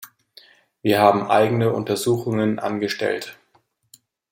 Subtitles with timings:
[0.81, 3.37] Wir haben eigene Untersuchungen angestellt.